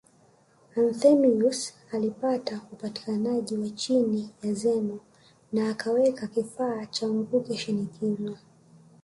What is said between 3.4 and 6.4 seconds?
wa chini ya Zeno na akaweka